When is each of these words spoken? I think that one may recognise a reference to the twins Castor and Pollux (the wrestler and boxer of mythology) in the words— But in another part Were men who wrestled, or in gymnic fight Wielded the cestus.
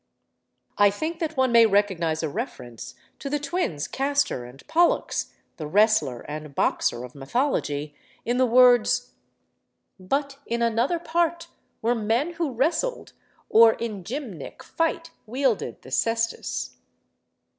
I 0.79 0.89
think 0.89 1.19
that 1.19 1.37
one 1.37 1.51
may 1.51 1.67
recognise 1.67 2.23
a 2.23 2.27
reference 2.27 2.95
to 3.19 3.29
the 3.29 3.37
twins 3.37 3.87
Castor 3.87 4.45
and 4.45 4.65
Pollux 4.67 5.31
(the 5.57 5.67
wrestler 5.67 6.21
and 6.21 6.55
boxer 6.55 7.03
of 7.03 7.13
mythology) 7.13 7.93
in 8.25 8.37
the 8.37 8.47
words— 8.47 9.11
But 9.99 10.39
in 10.47 10.63
another 10.63 10.97
part 10.97 11.49
Were 11.83 11.93
men 11.93 12.33
who 12.33 12.51
wrestled, 12.51 13.13
or 13.47 13.73
in 13.73 14.03
gymnic 14.03 14.63
fight 14.63 15.11
Wielded 15.27 15.83
the 15.83 15.91
cestus. 15.91 16.77